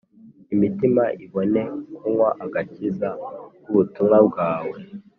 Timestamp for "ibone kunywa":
1.23-2.29